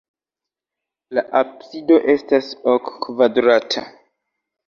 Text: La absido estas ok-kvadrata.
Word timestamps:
La 1.17 1.23
absido 1.41 1.99
estas 2.15 2.49
ok-kvadrata. 2.73 3.85